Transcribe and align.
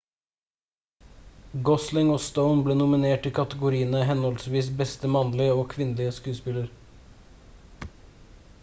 gosling 1.67 2.09
og 2.13 2.17
stone 2.27 2.65
ble 2.69 2.77
nominert 2.79 3.29
i 3.31 3.33
kategoriene 3.41 4.01
henholdsvis 4.13 4.73
beste 4.81 5.13
mannlige 5.19 5.59
og 5.61 5.63
kvinnelig 5.77 6.11
skuespiller 6.19 6.69